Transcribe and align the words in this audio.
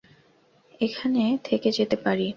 এখানে 0.81 1.23
থেকে 1.43 1.69
যেতে 1.71 1.97
পারি। 2.05 2.27